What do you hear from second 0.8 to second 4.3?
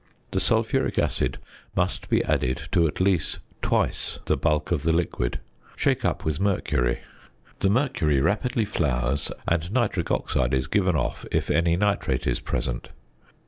acid must be added to at least twice